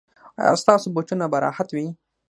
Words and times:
ایا 0.41 0.53
ستاسو 0.63 0.87
بوټونه 0.95 1.25
به 1.31 1.37
راحت 1.45 1.69
وي؟ 1.73 1.87